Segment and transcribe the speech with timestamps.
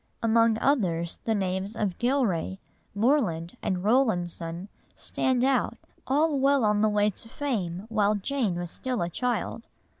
[0.23, 2.57] Among others the names of Gillray,
[2.95, 5.77] Morland, Rowlandson stand out,
[6.07, 9.67] all well on the way to fame while Jane was still a child.